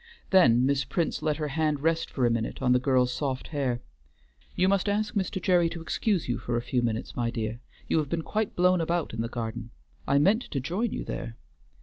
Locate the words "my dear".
7.15-7.59